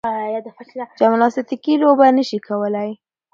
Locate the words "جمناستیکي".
0.99-1.73